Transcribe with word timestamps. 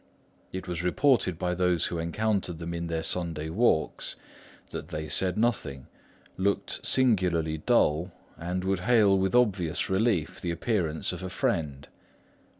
It 0.51 0.67
was 0.67 0.81
reported 0.81 1.37
by 1.37 1.53
those 1.53 1.85
who 1.85 1.99
encountered 1.99 2.57
them 2.57 2.73
in 2.73 2.87
their 2.87 3.03
Sunday 3.03 3.51
walks, 3.51 4.15
that 4.71 4.87
they 4.87 5.07
said 5.07 5.37
nothing, 5.37 5.85
looked 6.37 6.83
singularly 6.83 7.59
dull 7.59 8.11
and 8.35 8.63
would 8.63 8.79
hail 8.79 9.15
with 9.15 9.35
obvious 9.35 9.91
relief 9.91 10.41
the 10.41 10.49
appearance 10.49 11.13
of 11.13 11.21
a 11.21 11.29
friend. 11.29 11.87